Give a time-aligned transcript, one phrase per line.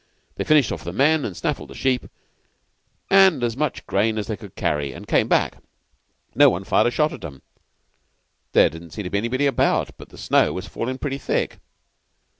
[0.33, 2.07] They finished off the men, and snaffled the sheep
[3.11, 5.57] and as much grain as they could carry, and came back.
[6.33, 7.43] No one fired a shot at 'em.
[8.53, 11.59] There didn't seem to be anybody about, but the snow was falling pretty thick.